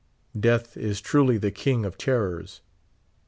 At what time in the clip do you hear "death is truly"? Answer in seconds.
0.35-1.37